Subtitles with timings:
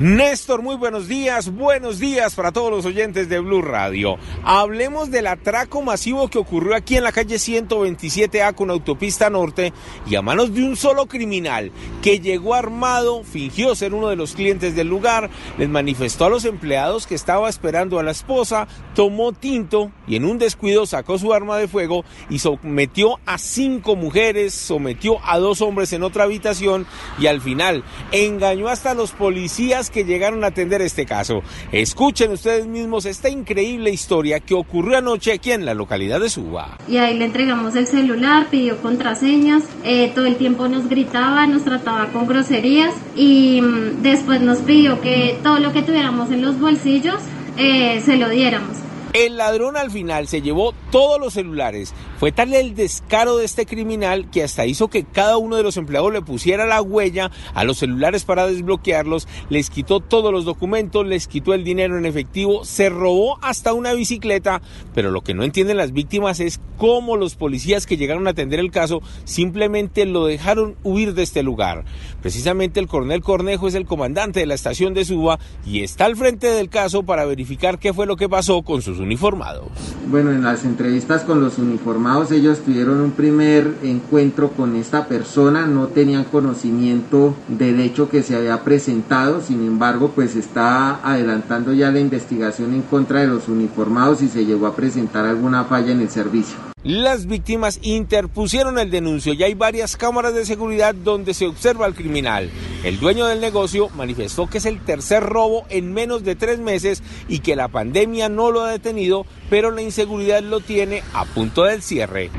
[0.00, 4.16] Néstor, muy buenos días, buenos días para todos los oyentes de Blue Radio.
[4.42, 9.74] Hablemos del atraco masivo que ocurrió aquí en la calle 127A con autopista norte
[10.08, 14.32] y a manos de un solo criminal que llegó armado, fingió ser uno de los
[14.32, 19.32] clientes del lugar, les manifestó a los empleados que estaba esperando a la esposa, tomó
[19.32, 24.54] tinto y en un descuido sacó su arma de fuego y sometió a cinco mujeres,
[24.54, 26.86] sometió a dos hombres en otra habitación
[27.18, 31.42] y al final engañó hasta a los policías que llegaron a atender este caso.
[31.72, 36.78] Escuchen ustedes mismos esta increíble historia que ocurrió anoche aquí en la localidad de Suba.
[36.88, 41.64] Y ahí le entregamos el celular, pidió contraseñas, eh, todo el tiempo nos gritaba, nos
[41.64, 46.58] trataba con groserías y mm, después nos pidió que todo lo que tuviéramos en los
[46.58, 47.20] bolsillos
[47.56, 48.79] eh, se lo diéramos.
[49.12, 51.92] El ladrón al final se llevó todos los celulares.
[52.20, 55.76] Fue tal el descaro de este criminal que hasta hizo que cada uno de los
[55.76, 61.04] empleados le pusiera la huella a los celulares para desbloquearlos, les quitó todos los documentos,
[61.04, 64.62] les quitó el dinero en efectivo, se robó hasta una bicicleta,
[64.94, 68.60] pero lo que no entienden las víctimas es cómo los policías que llegaron a atender
[68.60, 71.84] el caso simplemente lo dejaron huir de este lugar.
[72.22, 76.16] Precisamente el coronel Cornejo es el comandante de la estación de Suba y está al
[76.16, 79.68] frente del caso para verificar qué fue lo que pasó con sus uniformados.
[80.08, 85.66] Bueno, en las entrevistas con los uniformados ellos tuvieron un primer encuentro con esta persona,
[85.66, 91.90] no tenían conocimiento del hecho que se había presentado, sin embargo pues está adelantando ya
[91.90, 96.00] la investigación en contra de los uniformados y se llegó a presentar alguna falla en
[96.00, 96.69] el servicio.
[96.82, 101.94] Las víctimas interpusieron el denuncio y hay varias cámaras de seguridad donde se observa al
[101.94, 102.50] criminal.
[102.84, 107.02] El dueño del negocio manifestó que es el tercer robo en menos de tres meses
[107.28, 111.64] y que la pandemia no lo ha detenido, pero la inseguridad lo tiene a punto
[111.64, 112.30] del cierre.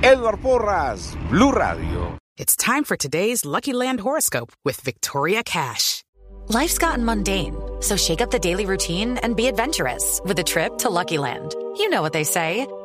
[0.00, 2.16] Edward Porras, Blue Radio.
[2.38, 6.04] It's time for today's Lucky Land horoscope with Victoria Cash.
[6.48, 10.78] Life's gotten mundane, so shake up the daily routine and be adventurous with a trip
[10.78, 11.54] to Lucky Land.
[11.76, 12.66] You know what they say.